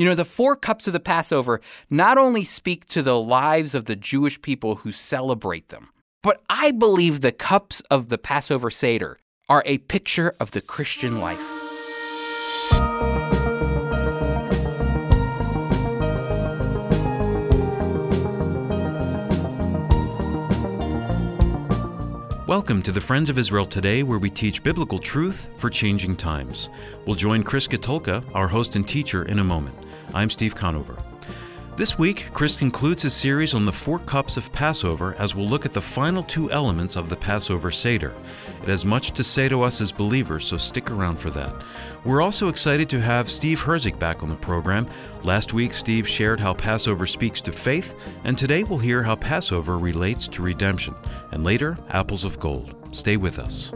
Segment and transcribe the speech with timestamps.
[0.00, 3.84] You know, the four cups of the Passover not only speak to the lives of
[3.84, 5.90] the Jewish people who celebrate them,
[6.22, 9.18] but I believe the cups of the Passover Seder
[9.50, 11.46] are a picture of the Christian life.
[22.48, 26.70] Welcome to the Friends of Israel Today, where we teach biblical truth for changing times.
[27.06, 29.76] We'll join Chris Katulka, our host and teacher, in a moment.
[30.14, 30.96] I'm Steve Conover.
[31.76, 35.64] This week, Chris concludes his series on the four cups of Passover as we'll look
[35.64, 38.12] at the final two elements of the Passover Seder.
[38.62, 41.54] It has much to say to us as believers, so stick around for that.
[42.04, 44.88] We're also excited to have Steve Herzig back on the program.
[45.22, 49.78] Last week, Steve shared how Passover speaks to faith, and today we'll hear how Passover
[49.78, 50.94] relates to redemption.
[51.30, 52.74] And later, apples of gold.
[52.92, 53.70] Stay with us.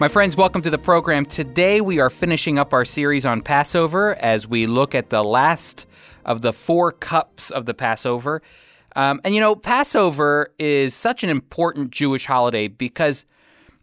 [0.00, 1.24] My friends, welcome to the program.
[1.24, 5.86] Today we are finishing up our series on Passover as we look at the last
[6.24, 8.40] of the four cups of the Passover.
[8.94, 13.26] Um, and you know, Passover is such an important Jewish holiday because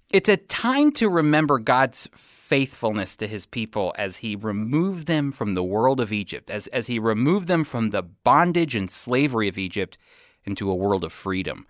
[0.09, 5.53] it's a time to remember God's faithfulness to his people as he removed them from
[5.53, 9.57] the world of Egypt, as, as he removed them from the bondage and slavery of
[9.57, 9.97] Egypt
[10.45, 11.67] into a world of freedom.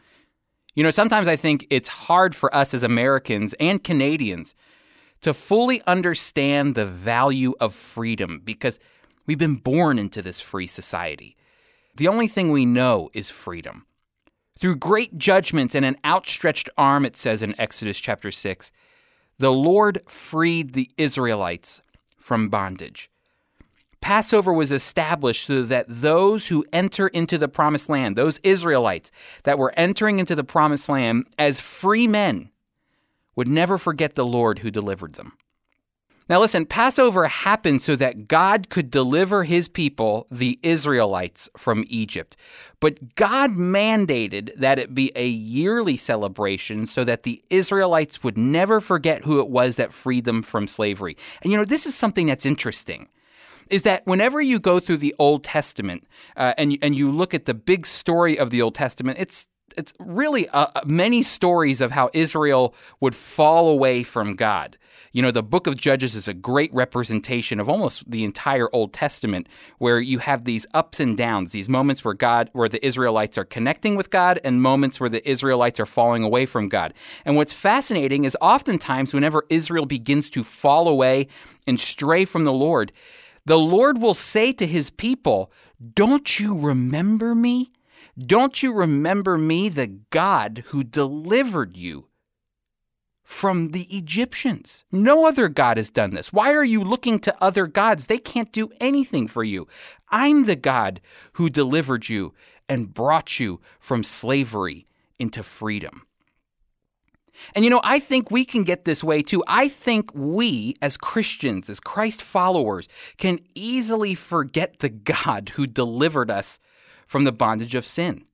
[0.75, 4.53] You know, sometimes I think it's hard for us as Americans and Canadians
[5.21, 8.77] to fully understand the value of freedom because
[9.25, 11.37] we've been born into this free society.
[11.95, 13.85] The only thing we know is freedom.
[14.59, 18.71] Through great judgments and an outstretched arm, it says in Exodus chapter 6,
[19.39, 21.81] the Lord freed the Israelites
[22.19, 23.09] from bondage.
[24.05, 29.09] Passover was established so that those who enter into the promised land, those Israelites
[29.45, 32.51] that were entering into the promised land as free men,
[33.35, 35.33] would never forget the Lord who delivered them.
[36.29, 42.37] Now, listen, Passover happened so that God could deliver his people, the Israelites, from Egypt.
[42.79, 48.79] But God mandated that it be a yearly celebration so that the Israelites would never
[48.79, 51.17] forget who it was that freed them from slavery.
[51.41, 53.07] And you know, this is something that's interesting
[53.69, 56.05] is that whenever you go through the Old Testament
[56.35, 59.93] uh, and and you look at the big story of the Old Testament, it's it's
[59.99, 64.77] really uh, uh, many stories of how Israel would fall away from God.
[65.11, 68.93] You know, the book of Judges is a great representation of almost the entire Old
[68.93, 73.37] Testament, where you have these ups and downs, these moments where God, where the Israelites
[73.37, 76.93] are connecting with God, and moments where the Israelites are falling away from God.
[77.23, 81.27] And what's fascinating is oftentimes whenever Israel begins to fall away
[81.65, 82.91] and stray from the Lord,
[83.45, 85.51] the Lord will say to his people,
[85.93, 87.71] Don't you remember me?
[88.17, 92.07] Don't you remember me, the God who delivered you
[93.23, 94.85] from the Egyptians?
[94.91, 96.31] No other God has done this.
[96.31, 98.05] Why are you looking to other gods?
[98.05, 99.67] They can't do anything for you.
[100.09, 101.01] I'm the God
[101.33, 102.33] who delivered you
[102.69, 104.87] and brought you from slavery
[105.19, 106.07] into freedom.
[107.53, 109.43] And you know, I think we can get this way too.
[109.47, 112.87] I think we, as Christians, as Christ followers,
[113.17, 116.59] can easily forget the God who delivered us
[117.07, 118.25] from the bondage of sin.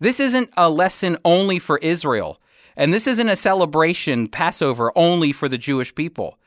[0.00, 2.40] This isn't a lesson only for Israel,
[2.76, 6.38] and this isn't a celebration, Passover, only for the Jewish people.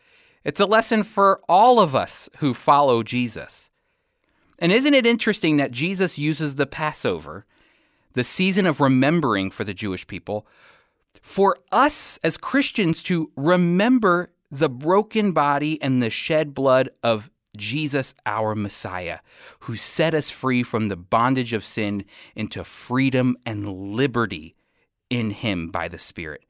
[0.44, 3.70] It's a lesson for all of us who follow Jesus.
[4.60, 7.46] And isn't it interesting that Jesus uses the Passover,
[8.14, 10.46] the season of remembering for the Jewish people,
[11.22, 18.14] for us as Christians to remember the broken body and the shed blood of Jesus,
[18.26, 19.20] our Messiah,
[19.62, 22.06] who set us free from the bondage of sin
[22.36, 24.56] into freedom and liberty
[25.10, 26.44] in Him by the Spirit.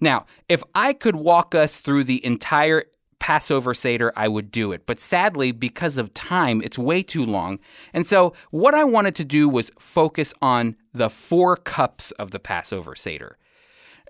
[0.00, 2.84] Now, if I could walk us through the entire
[3.18, 4.86] Passover Seder, I would do it.
[4.86, 7.58] But sadly, because of time, it's way too long.
[7.92, 12.38] And so, what I wanted to do was focus on the four cups of the
[12.38, 13.38] Passover Seder.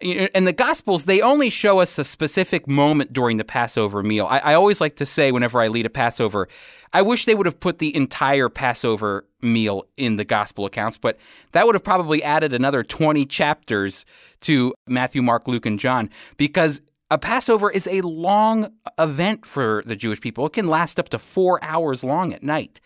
[0.00, 4.26] And the Gospels, they only show us a specific moment during the Passover meal.
[4.26, 6.46] I, I, always like to say, whenever I lead a Passover,
[6.92, 11.18] I wish they would have put the entire Passover meal in the Gospel accounts, but
[11.50, 14.04] that would have probably added another 20 chapters
[14.42, 16.80] to Matthew, Mark, Luke, and John because
[17.10, 20.46] a Passover is a long event for the Jewish people.
[20.46, 22.80] It can last up to four hours long at night.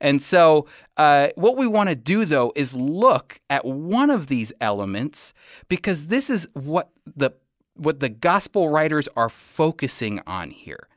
[0.00, 0.66] And so,
[0.96, 5.32] uh, what we want to do though is look at one of these elements
[5.68, 7.32] because this is what the
[7.74, 10.88] what the gospel writers are focusing on here.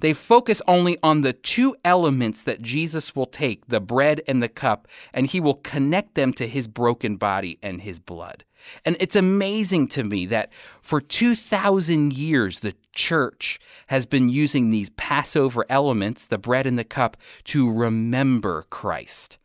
[0.00, 4.48] they focus only on the two elements that Jesus will take, the bread and the
[4.48, 8.44] cup, and he will connect them to his broken body and his blood.
[8.84, 10.50] And it's amazing to me that
[10.82, 13.58] for 2,000 years, the church
[13.88, 19.38] has been using these Passover elements, the bread and the cup, to remember Christ.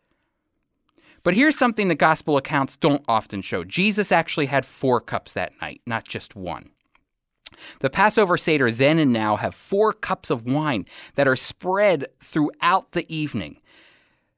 [1.24, 5.54] But here's something the gospel accounts don't often show Jesus actually had four cups that
[5.62, 6.72] night, not just one.
[7.80, 10.86] The Passover Seder then and now have four cups of wine
[11.16, 13.60] that are spread throughout the evening.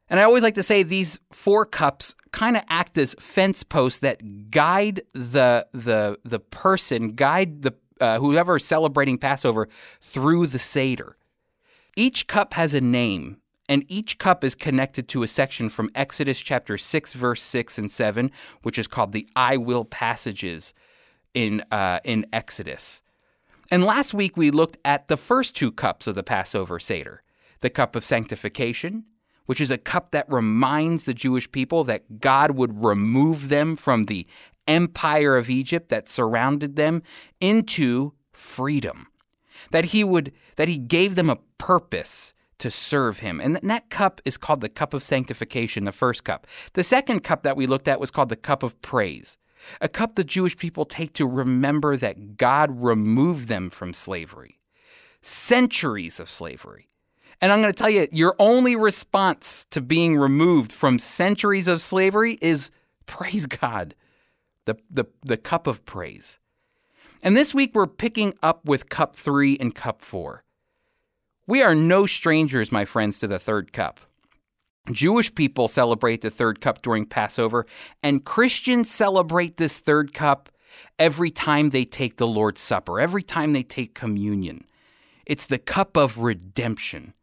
[0.10, 4.00] And I always like to say these four cups kind of act as fence posts
[4.00, 9.70] that guide the the the person, guide the uh, whoever is celebrating Passover
[10.02, 11.16] through the Seder.
[11.96, 13.38] Each cup has a name,
[13.70, 17.92] and each cup is connected to a section from Exodus chapter 6, verse 6 and
[17.92, 18.32] 7,
[18.64, 20.74] which is called the I will passages
[21.34, 23.02] in, uh, in Exodus.
[23.70, 27.24] And last week we looked at the first two cups of the Passover Seder
[27.62, 29.06] the cup of sanctification,
[29.46, 34.06] which is a cup that reminds the Jewish people that God would remove them from
[34.06, 34.26] the
[34.72, 37.04] empire of Egypt that surrounded them
[37.40, 39.08] into freedom.
[39.72, 43.40] That he would that he gave them a purpose to serve him.
[43.40, 46.46] And that cup is called the cup of sanctification, the first cup.
[46.74, 49.38] The second cup that we looked at was called the cup of praise
[49.80, 54.60] a cup the Jewish people take to remember that God removed them from slavery,
[55.22, 56.90] centuries of slavery.
[57.40, 61.82] And I'm going to tell you, your only response to being removed from centuries of
[61.82, 62.72] slavery is
[63.08, 63.96] praise God,
[64.66, 66.40] the, the, the cup of praise.
[67.24, 70.44] And this week we're picking up with cup three and cup four.
[71.48, 74.00] We are no strangers, my friends, to the third cup.
[74.92, 77.66] Jewish people celebrate the third cup during Passover,
[78.02, 80.50] and Christians celebrate this third cup
[80.98, 84.66] every time they take the Lord's Supper, every time they take communion.
[85.26, 87.14] It's the cup of redemption.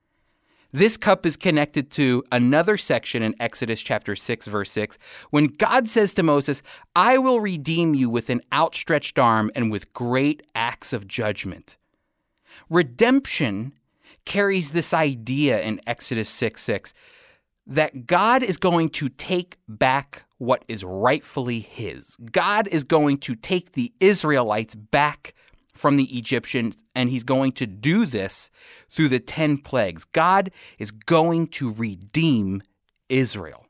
[0.73, 4.99] This cup is connected to another section in Exodus chapter 6 verse 6
[5.31, 6.63] when God says to Moses,
[6.95, 11.79] "I will redeem you with an outstretched arm and with great acts of judgment."
[12.69, 13.73] Redemption
[14.27, 16.93] carries this idea in Exodus 6 6
[17.67, 22.17] that God is going to take back what is rightfully his.
[22.31, 25.35] God is going to take the Israelites back
[25.79, 28.51] from the Egyptians, and he's going to do this
[28.91, 30.05] through the 10 plagues.
[30.05, 32.63] God is going to redeem
[33.09, 33.67] Israel.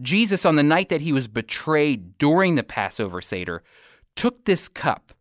[0.00, 3.62] Jesus, on the night that he was betrayed during the Passover Seder,
[4.14, 5.12] took this cup.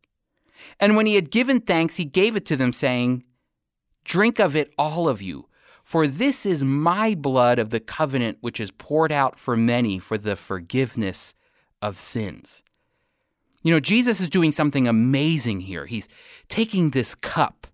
[0.79, 3.23] And when he had given thanks, he gave it to them, saying,
[4.03, 5.47] Drink of it, all of you.
[5.83, 10.17] For this is my blood of the covenant, which is poured out for many for
[10.17, 11.33] the forgiveness
[11.81, 12.63] of sins.
[13.67, 15.87] You know, Jesus is doing something amazing here.
[15.87, 16.07] He's
[16.47, 17.67] taking this cup,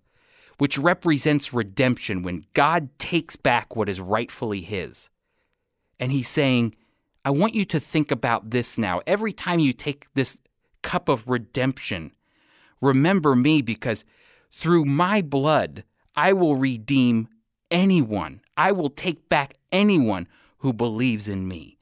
[0.58, 5.08] which represents redemption when God takes back what is rightfully His.
[6.00, 6.74] And He's saying,
[7.24, 9.02] I want you to think about this now.
[9.06, 10.38] Every time you take this
[10.82, 12.10] cup of redemption,
[12.80, 14.04] remember me because
[14.50, 15.84] through my blood,
[16.16, 17.28] I will redeem
[17.70, 18.40] anyone.
[18.56, 20.26] I will take back anyone
[20.58, 21.73] who believes in me.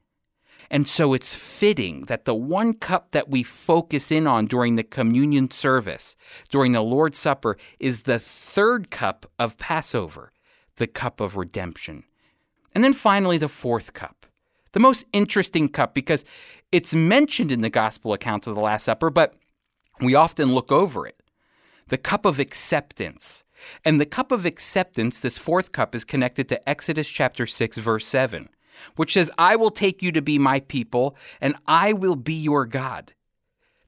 [0.73, 4.83] And so it's fitting that the one cup that we focus in on during the
[4.83, 6.17] communion service,
[6.49, 10.33] during the Lord's Supper, is the third cup of Passover,
[10.77, 12.05] the cup of redemption.
[12.75, 14.25] And then finally, the fourth cup,
[14.73, 16.25] the most interesting cup because
[16.73, 19.35] it's mentioned in the gospel accounts of the Last Supper, but
[20.01, 21.23] we often look over it.
[21.89, 23.45] The cup of acceptance,
[23.85, 28.07] and the cup of acceptance, this fourth cup, is connected to Exodus chapter 6, verse
[28.07, 28.49] 7,
[28.97, 32.67] which says, I will take you to be my people, and I will be your
[32.67, 33.13] God.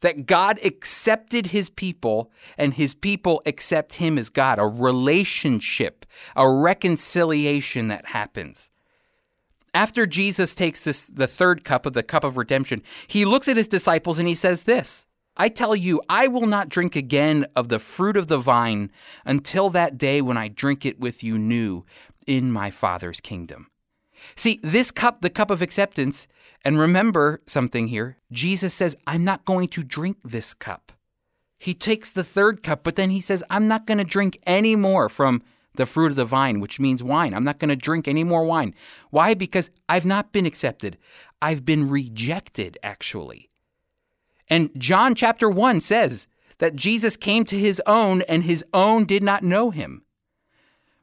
[0.00, 6.05] That God accepted his people, and his people accept him as God, a relationship,
[6.37, 8.71] a reconciliation that happens.
[9.73, 13.57] After Jesus takes this, the third cup of the cup of redemption, he looks at
[13.57, 17.69] his disciples and he says this I tell you, I will not drink again of
[17.69, 18.93] the fruit of the vine
[19.25, 21.85] until that day when I drink it with you new
[22.26, 23.67] in my Father's kingdom.
[24.37, 26.26] See, this cup, the cup of acceptance,
[26.64, 30.93] and remember something here Jesus says, I'm not going to drink this cup.
[31.59, 34.76] He takes the third cup, but then he says, I'm not going to drink any
[34.76, 35.43] more from
[35.76, 37.35] the fruit of the vine, which means wine.
[37.35, 38.75] I'm not going to drink any more wine.
[39.11, 39.35] Why?
[39.35, 40.99] Because I've not been accepted.
[41.43, 43.50] I've been rejected, actually.
[44.49, 46.28] And John chapter 1 says
[46.59, 50.02] that Jesus came to his own and his own did not know him.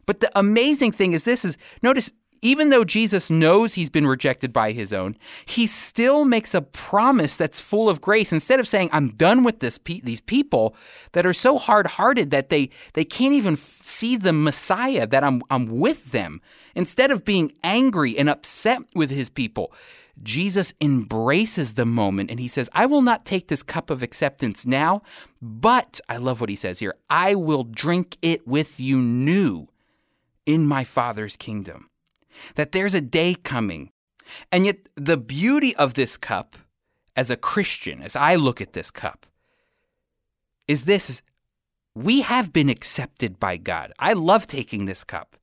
[0.06, 4.52] But the amazing thing is this is notice even though Jesus knows he's been rejected
[4.52, 8.34] by his own, he still makes a promise that's full of grace.
[8.34, 10.76] Instead of saying, I'm done with this pe- these people
[11.12, 15.44] that are so hard hearted that they, they can't even see the Messiah, that I'm,
[15.52, 16.42] I'm with them.
[16.74, 19.72] Instead of being angry and upset with his people,
[20.24, 24.66] Jesus embraces the moment and he says, I will not take this cup of acceptance
[24.66, 25.04] now,
[25.42, 29.68] but I love what he says here I will drink it with you new
[30.46, 31.91] in my Father's kingdom.
[32.56, 33.92] That there's a day coming.
[34.52, 36.58] And yet, the beauty of this cup,
[37.16, 39.26] as a Christian, as I look at this cup,
[40.68, 41.22] is this
[41.94, 43.92] we have been accepted by God.
[44.00, 45.36] I love taking this cup.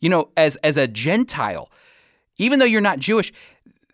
[0.00, 1.70] You know, as, as a Gentile,
[2.36, 3.32] even though you're not Jewish,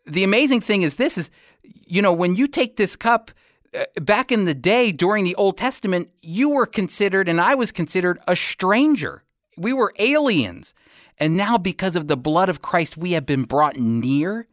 [0.07, 1.31] the amazing thing is this is,
[1.63, 3.31] you know, when you take this cup,
[3.75, 7.73] uh, back in the day during the Old Testament, you were considered, and I was
[7.73, 9.23] considered, a stranger.
[9.57, 10.75] We were aliens.
[11.19, 14.49] And now, because of the blood of Christ, we have been brought near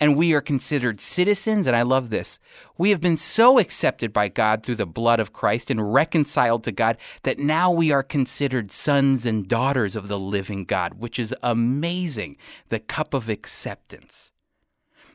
[0.00, 1.66] and we are considered citizens.
[1.66, 2.38] And I love this.
[2.78, 6.72] We have been so accepted by God through the blood of Christ and reconciled to
[6.72, 11.34] God that now we are considered sons and daughters of the living God, which is
[11.42, 12.38] amazing.
[12.70, 14.32] The cup of acceptance.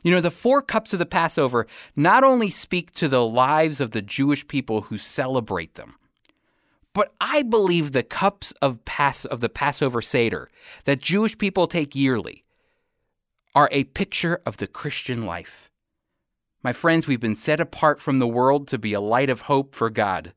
[0.04, 3.90] You know, the four cups of the Passover not only speak to the lives of
[3.90, 5.96] the Jewish people who celebrate them,
[6.96, 8.80] but I believe the cups of
[9.26, 10.48] of the Passover Seder
[10.84, 12.42] that Jewish people take yearly
[13.54, 15.70] are a picture of the Christian life.
[16.62, 19.74] My friends, we've been set apart from the world to be a light of hope
[19.74, 20.32] for God,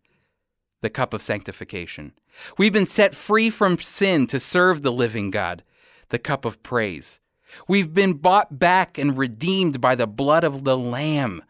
[0.81, 2.11] the cup of sanctification.
[2.57, 5.63] We've been set free from sin to serve the living God,
[6.09, 7.21] the cup of praise.
[7.69, 11.41] We've been bought back and redeemed by the blood of the Lamb,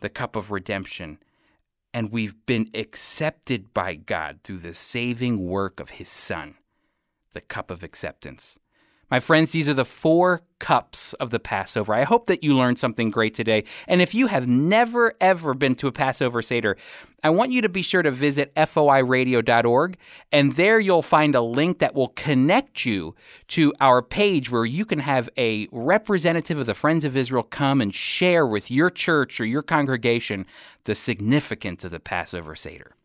[0.00, 1.18] the cup of redemption
[1.94, 6.56] and we've been accepted by God through the saving work of His Son,
[7.32, 8.58] the cup of acceptance.
[9.14, 11.94] My friends, these are the four cups of the Passover.
[11.94, 13.62] I hope that you learned something great today.
[13.86, 16.76] And if you have never, ever been to a Passover Seder,
[17.22, 19.98] I want you to be sure to visit foiradio.org.
[20.32, 23.14] And there you'll find a link that will connect you
[23.50, 27.80] to our page where you can have a representative of the Friends of Israel come
[27.80, 30.44] and share with your church or your congregation
[30.86, 32.96] the significance of the Passover Seder.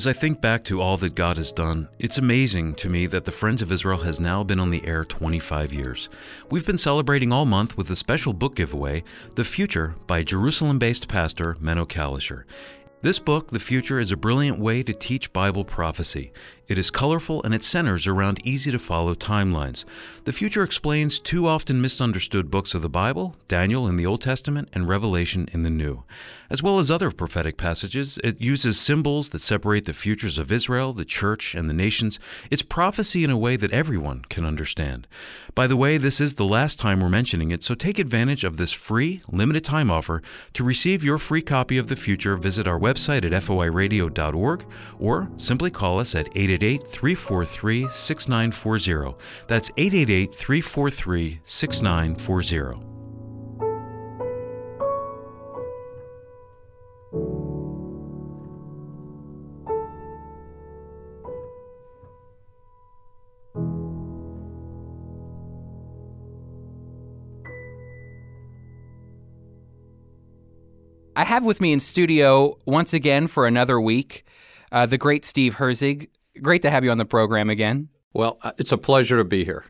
[0.00, 3.26] As I think back to all that God has done, it's amazing to me that
[3.26, 6.08] the Friends of Israel has now been on the air 25 years.
[6.50, 9.04] We've been celebrating all month with a special book giveaway,
[9.34, 12.44] The Future, by Jerusalem based pastor Meno Kalisher.
[13.02, 16.32] This book, The Future, is a brilliant way to teach Bible prophecy.
[16.70, 19.84] It is colorful and it centers around easy to follow timelines.
[20.22, 24.68] The Future explains two often misunderstood books of the Bible Daniel in the Old Testament
[24.72, 26.04] and Revelation in the New.
[26.48, 30.92] As well as other prophetic passages, it uses symbols that separate the futures of Israel,
[30.92, 32.20] the church, and the nations.
[32.52, 35.08] It's prophecy in a way that everyone can understand.
[35.56, 38.58] By the way, this is the last time we're mentioning it, so take advantage of
[38.58, 40.22] this free, limited time offer.
[40.52, 44.64] To receive your free copy of The Future, visit our website at foiradio.org
[45.00, 49.16] or simply call us at 888 343 6940.
[49.46, 52.86] That's 888 343 6940.
[71.16, 74.24] I have with me in studio once again for another week
[74.72, 76.08] uh, the great Steve Herzig.
[76.40, 77.88] Great to have you on the program again.
[78.12, 79.64] Well, uh, it's a pleasure to be here.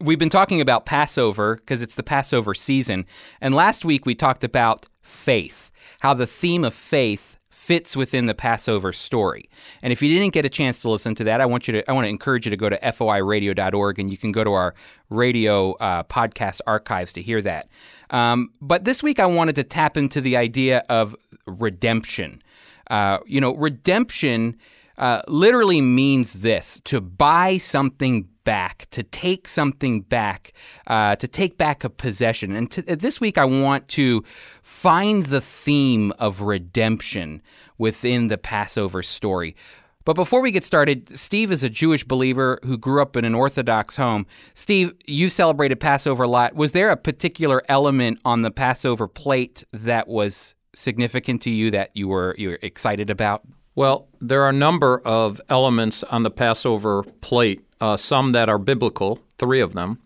[0.00, 3.04] We've been talking about Passover because it's the Passover season.
[3.40, 8.34] And last week we talked about faith, how the theme of faith fits within the
[8.34, 9.48] Passover story.
[9.82, 11.88] And if you didn't get a chance to listen to that, I want you to
[11.88, 14.74] I want to encourage you to go to foiradio.org and you can go to our
[15.10, 17.68] radio uh, podcast archives to hear that.
[18.10, 21.14] Um, but this week, I wanted to tap into the idea of
[21.46, 22.42] redemption.
[22.90, 24.56] Uh, you know, redemption
[25.00, 30.52] uh, literally means this to buy something back, to take something back,
[30.86, 32.54] uh, to take back a possession.
[32.54, 34.22] And to, this week, I want to
[34.62, 37.40] find the theme of redemption
[37.78, 39.56] within the Passover story.
[40.04, 43.34] But before we get started, Steve is a Jewish believer who grew up in an
[43.34, 44.26] Orthodox home.
[44.52, 46.54] Steve, you celebrated Passover a lot.
[46.54, 51.90] Was there a particular element on the Passover plate that was significant to you that
[51.94, 53.46] you were you were excited about?
[53.74, 58.58] Well, there are a number of elements on the Passover plate, uh, some that are
[58.58, 59.98] biblical three of them,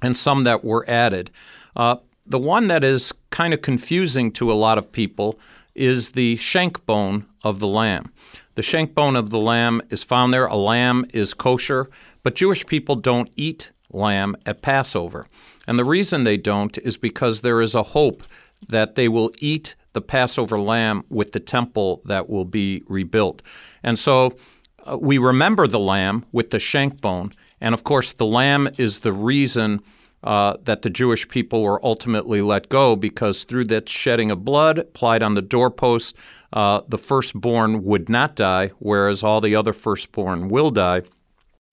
[0.00, 1.30] and some that were added.
[1.74, 5.38] Uh, the one that is kind of confusing to a lot of people
[5.74, 8.12] is the shank bone of the lamb.
[8.54, 10.46] The shank bone of the lamb is found there.
[10.46, 11.88] A lamb is kosher,
[12.22, 15.26] but Jewish people don't eat lamb at Passover.
[15.66, 18.22] And the reason they don't is because there is a hope
[18.68, 23.42] that they will eat the Passover lamb with the temple that will be rebuilt.
[23.82, 24.36] And so
[24.84, 27.32] uh, we remember the lamb with the shank bone.
[27.60, 29.80] And of course, the lamb is the reason
[30.24, 34.78] uh, that the Jewish people were ultimately let go because through that shedding of blood
[34.78, 36.16] applied on the doorpost,
[36.52, 41.02] uh, the firstborn would not die, whereas all the other firstborn will die.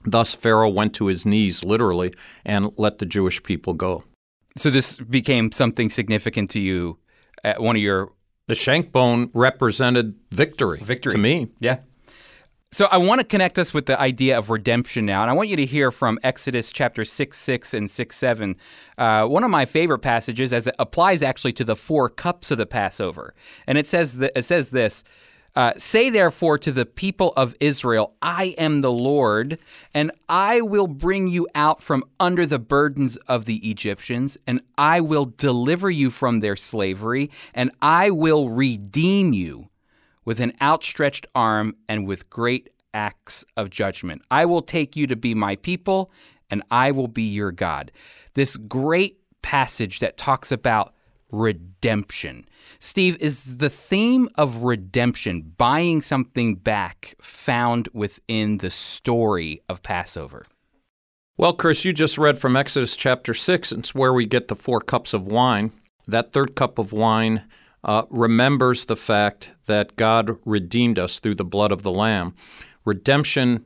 [0.03, 2.13] Thus, Pharaoh went to his knees literally
[2.45, 4.03] and let the Jewish people go.
[4.57, 6.97] So, this became something significant to you
[7.43, 8.13] at one of your.
[8.47, 10.79] The shank bone represented victory.
[10.79, 11.11] Victory.
[11.11, 11.49] To me.
[11.59, 11.81] Yeah.
[12.71, 15.49] So I want to connect us with the idea of redemption now, and I want
[15.49, 18.57] you to hear from Exodus chapter six, six, and six, seven.
[18.97, 22.59] Uh, one of my favorite passages, as it applies actually to the four cups of
[22.59, 23.33] the Passover,
[23.65, 25.03] and it says that, it says this.
[25.59, 29.59] Uh, Say therefore to the people of Israel, I am the Lord,
[29.93, 35.01] and I will bring you out from under the burdens of the Egyptians, and I
[35.01, 39.67] will deliver you from their slavery, and I will redeem you
[40.23, 44.21] with an outstretched arm and with great acts of judgment.
[44.31, 46.09] I will take you to be my people,
[46.49, 47.91] and I will be your God.
[48.33, 50.93] This great passage that talks about
[51.31, 52.45] redemption.
[52.79, 60.45] Steve, is the theme of redemption, buying something back, found within the story of Passover?
[61.37, 63.71] Well, Chris, you just read from Exodus chapter 6.
[63.71, 65.71] It's where we get the four cups of wine.
[66.07, 67.43] That third cup of wine
[67.83, 72.33] uh, remembers the fact that God redeemed us through the blood of the Lamb.
[72.83, 73.65] Redemption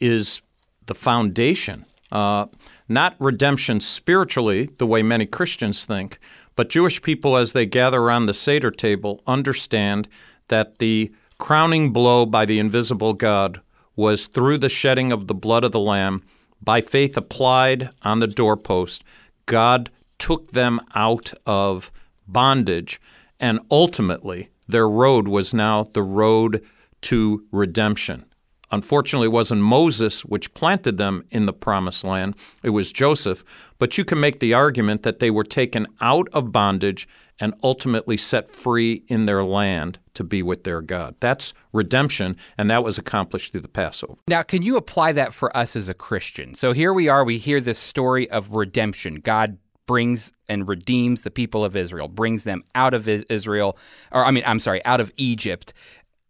[0.00, 0.42] is
[0.86, 2.46] the foundation, uh,
[2.88, 6.18] not redemption spiritually, the way many Christians think,
[6.56, 10.08] but Jewish people, as they gather around the Seder table, understand
[10.48, 13.60] that the crowning blow by the invisible God
[13.94, 16.22] was through the shedding of the blood of the Lamb,
[16.60, 19.04] by faith applied on the doorpost.
[19.46, 21.92] God took them out of
[22.26, 23.00] bondage
[23.40, 26.62] and ultimately, their road was now the road
[27.02, 28.24] to redemption.
[28.70, 33.44] Unfortunately, it wasn't Moses which planted them in the promised land, it was Joseph.
[33.78, 37.08] But you can make the argument that they were taken out of bondage
[37.40, 41.14] and ultimately set free in their land to be with their God.
[41.20, 44.14] That's redemption, and that was accomplished through the Passover.
[44.26, 46.54] Now, can you apply that for us as a Christian?
[46.54, 49.16] So here we are, we hear this story of redemption.
[49.16, 53.78] God brings and redeems the people of Israel, brings them out of Israel,
[54.12, 55.72] or I mean, I'm sorry, out of Egypt.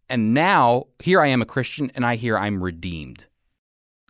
[0.09, 3.27] And now here I am a Christian and I hear I'm redeemed.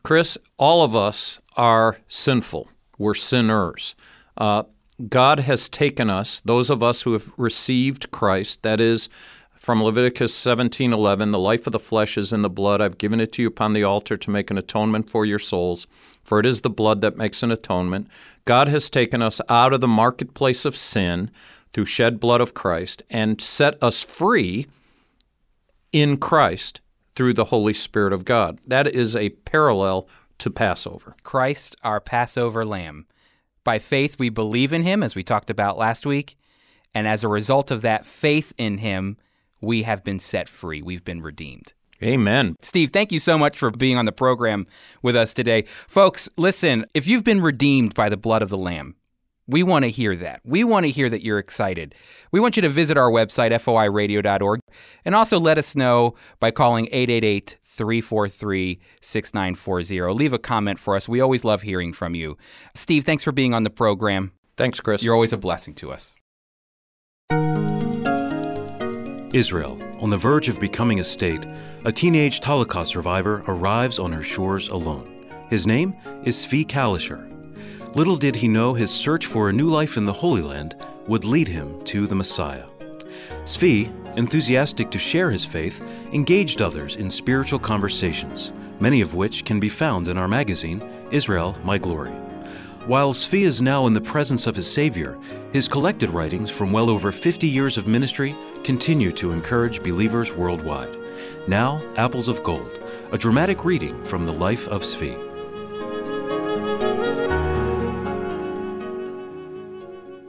[0.03, 2.69] Chris, all of us are sinful.
[2.97, 3.95] We're sinners.
[4.37, 4.63] Uh,
[5.07, 9.09] God has taken us, those of us who have received Christ, that is,
[9.55, 12.81] from Leviticus 17:11, the life of the flesh is in the blood.
[12.81, 15.85] I've given it to you upon the altar to make an atonement for your souls
[16.29, 18.07] for it is the blood that makes an atonement.
[18.45, 21.31] God has taken us out of the marketplace of sin
[21.73, 24.67] through shed blood of Christ and set us free
[25.91, 26.81] in Christ
[27.15, 28.59] through the Holy Spirit of God.
[28.65, 30.07] That is a parallel
[30.39, 31.15] to Passover.
[31.23, 33.05] Christ, our Passover lamb.
[33.63, 36.37] By faith, we believe in him, as we talked about last week.
[36.93, 39.17] And as a result of that faith in him,
[39.61, 40.81] we have been set free.
[40.81, 41.73] We've been redeemed.
[42.01, 42.55] Amen.
[42.61, 44.65] Steve, thank you so much for being on the program
[45.01, 45.65] with us today.
[45.87, 48.95] Folks, listen, if you've been redeemed by the blood of the Lamb,
[49.49, 50.41] we want to hear that.
[50.43, 51.95] We want to hear that you're excited.
[52.31, 54.59] We want you to visit our website, foiradio.org,
[55.03, 60.13] and also let us know by calling 888 343 6940.
[60.13, 61.09] Leave a comment for us.
[61.09, 62.37] We always love hearing from you.
[62.75, 64.33] Steve, thanks for being on the program.
[64.55, 65.01] Thanks, Chris.
[65.01, 66.15] You're always a blessing to us.
[69.33, 71.45] Israel, on the verge of becoming a state,
[71.85, 75.15] a teenage Holocaust survivor arrives on her shores alone.
[75.49, 77.38] His name is Zvi Kalisher.
[77.95, 80.75] Little did he know his search for a new life in the Holy Land
[81.07, 82.65] would lead him to the Messiah.
[83.45, 85.81] Zvi, enthusiastic to share his faith,
[86.13, 91.57] engaged others in spiritual conversations, many of which can be found in our magazine, Israel
[91.63, 92.11] My Glory.
[92.85, 95.17] While Zvi is now in the presence of his Savior,
[95.51, 100.95] his collected writings from well over 50 years of ministry continue to encourage believers worldwide.
[101.47, 102.69] Now, Apples of Gold,
[103.11, 105.28] a dramatic reading from the life of Zvi.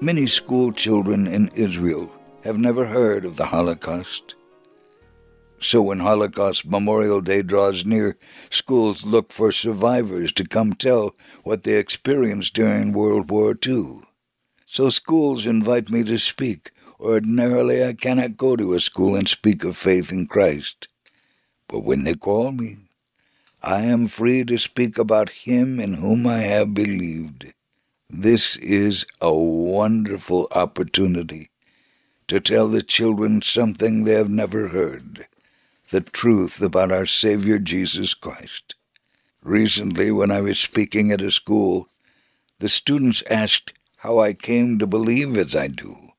[0.03, 2.11] Many school children in Israel
[2.43, 4.35] have never heard of the Holocaust.
[5.61, 8.17] So when Holocaust Memorial Day draws near,
[8.49, 14.01] schools look for survivors to come tell what they experienced during World War II.
[14.65, 16.71] So schools invite me to speak.
[16.99, 20.89] Ordinarily, I cannot go to a school and speak of faith in Christ.
[21.69, 22.89] But when they call me,
[23.63, 27.53] I am free to speak about Him in whom I have believed.
[28.13, 31.51] This is a wonderful opportunity
[32.27, 35.29] to tell the children something they have never heard
[35.91, 38.75] the truth about our Savior Jesus Christ.
[39.45, 41.89] Recently, when I was speaking at a school,
[42.59, 46.11] the students asked how I came to believe as I do.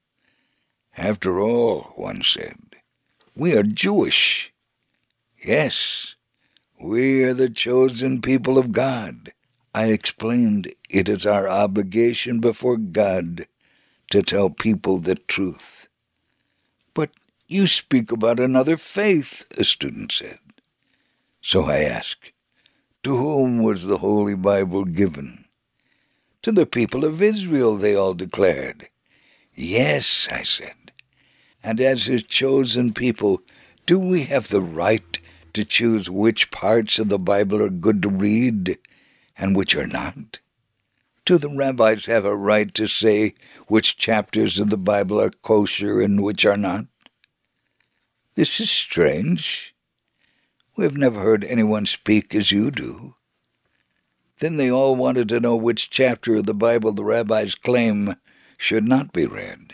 [0.98, 2.58] After all, one said,
[3.36, 4.54] we are Jewish.
[5.44, 6.16] Yes,
[6.82, 9.34] we are the chosen people of God.
[9.74, 13.48] I explained it is our obligation before God
[14.10, 15.88] to tell people the truth.
[16.94, 17.12] But
[17.48, 20.40] you speak about another faith, a student said.
[21.42, 22.34] So I asked,
[23.04, 25.46] To whom was the Holy Bible given?
[26.42, 28.90] To the people of Israel, they all declared.
[29.54, 30.92] Yes, I said.
[31.64, 33.42] And as his chosen people,
[33.86, 35.18] do we have the right
[35.54, 38.78] to choose which parts of the Bible are good to read
[39.42, 40.40] and which are not?
[41.26, 43.34] Do the rabbis have a right to say
[43.68, 46.86] which chapters of the Bible are kosher and which are not?
[48.36, 49.76] This is strange.
[50.76, 53.16] We have never heard anyone speak as you do.
[54.40, 58.16] Then they all wanted to know which chapter of the Bible the rabbis claim
[58.58, 59.74] should not be read.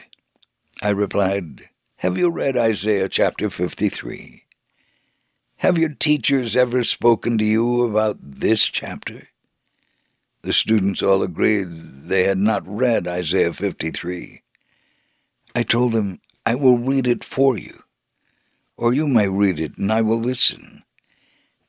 [0.81, 4.43] I replied, Have you read Isaiah chapter 53?
[5.57, 9.29] Have your teachers ever spoken to you about this chapter?
[10.41, 14.41] The students all agreed they had not read Isaiah 53.
[15.55, 17.83] I told them, I will read it for you
[18.77, 20.83] or you may read it and I will listen.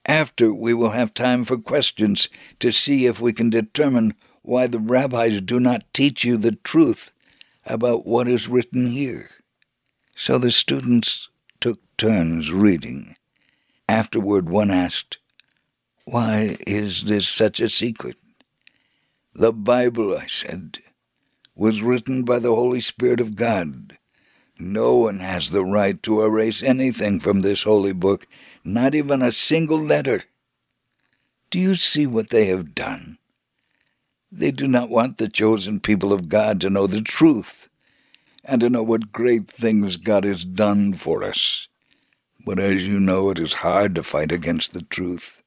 [0.06, 2.28] After, we will have time for questions
[2.60, 7.10] to see if we can determine why the rabbis do not teach you the truth
[7.66, 9.30] about what is written here.
[10.14, 11.28] So the students
[11.60, 13.16] took turns reading.
[13.88, 15.18] Afterward, one asked,
[16.04, 18.16] Why is this such a secret?
[19.38, 20.78] The Bible, I said,
[21.54, 23.98] was written by the Holy Spirit of God
[24.60, 28.26] no one has the right to erase anything from this holy book,
[28.64, 30.24] not even a single letter.
[31.50, 33.18] Do you see what they have done?
[34.30, 37.68] They do not want the chosen people of God to know the truth
[38.44, 41.68] and to know what great things God has done for us.
[42.44, 45.42] But as you know, it is hard to fight against the truth,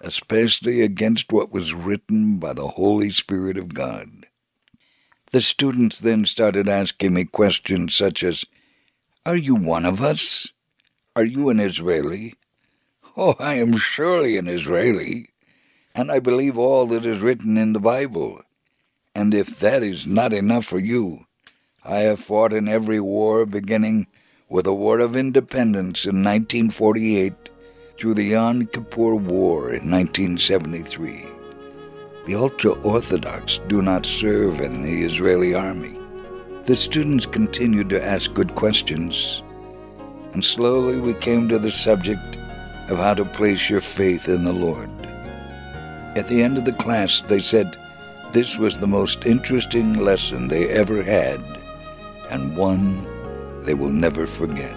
[0.00, 4.26] especially against what was written by the Holy Spirit of God.
[5.32, 8.44] The students then started asking me questions such as,
[9.24, 10.52] Are you one of us?
[11.14, 12.34] Are you an Israeli?
[13.16, 15.30] Oh, I am surely an Israeli,
[15.94, 18.42] and I believe all that is written in the Bible.
[19.14, 21.24] And if that is not enough for you,
[21.82, 24.06] I have fought in every war beginning
[24.48, 27.45] with the War of Independence in 1948
[27.98, 31.36] through the Yom Kippur War in 1973
[32.26, 35.96] the ultra Orthodox do not serve in the Israeli army.
[36.64, 39.44] The students continued to ask good questions,
[40.32, 42.36] and slowly we came to the subject
[42.90, 44.90] of how to place your faith in the Lord.
[46.16, 47.76] At the end of the class, they said
[48.32, 51.40] this was the most interesting lesson they ever had,
[52.28, 54.76] and one they will never forget.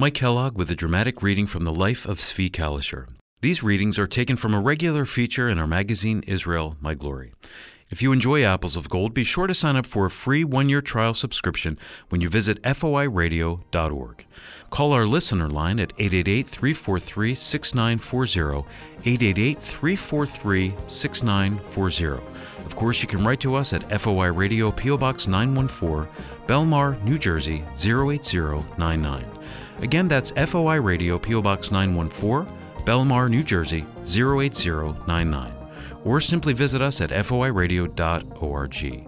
[0.00, 3.06] Mike Kellogg with a dramatic reading from the life of Zvi Kalisher.
[3.42, 7.34] These readings are taken from a regular feature in our magazine Israel, My Glory.
[7.90, 10.70] If you enjoy Apples of Gold, be sure to sign up for a free one
[10.70, 11.76] year trial subscription
[12.08, 14.26] when you visit foiradio.org.
[14.70, 18.66] Call our listener line at 888 343 6940,
[19.04, 22.22] 888 343 6940.
[22.64, 26.08] Of course, you can write to us at FOI Radio, PO Box 914,
[26.46, 29.39] Bellmawr, New Jersey 08099.
[29.82, 32.52] Again, that's FOI Radio, PO Box 914,
[32.84, 35.54] Bellmawr, New Jersey 08099.
[36.04, 39.06] Or simply visit us at foiradio.org.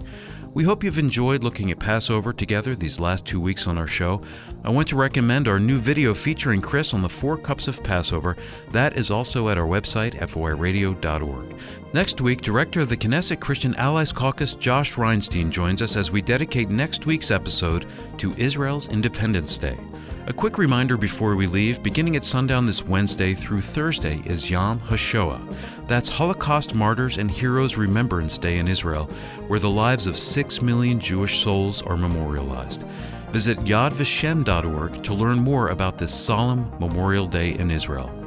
[0.55, 4.21] We hope you've enjoyed looking at Passover together these last two weeks on our show.
[4.65, 8.37] I want to recommend our new video featuring Chris on the four cups of Passover.
[8.69, 11.55] That is also at our website, foiradio.org.
[11.95, 16.21] Next week, Director of the Knesset Christian Allies Caucus, Josh Reinstein, joins us as we
[16.21, 17.87] dedicate next week's episode
[18.19, 19.79] to Israel's Independence Day.
[20.25, 24.79] A quick reminder before we leave beginning at sundown this Wednesday through Thursday is Yom
[24.79, 25.89] HaShoah.
[25.89, 29.07] That's Holocaust Martyrs and Heroes Remembrance Day in Israel,
[29.49, 32.85] where the lives of six million Jewish souls are memorialized.
[33.33, 38.22] Visit yadvashem.org to learn more about this solemn Memorial Day in Israel.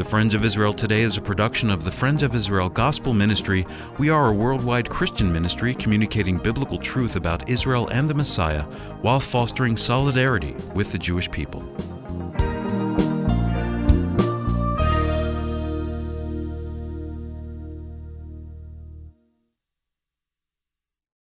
[0.00, 3.66] The Friends of Israel Today is a production of the Friends of Israel Gospel Ministry.
[3.98, 8.62] We are a worldwide Christian ministry communicating biblical truth about Israel and the Messiah
[9.02, 11.60] while fostering solidarity with the Jewish people.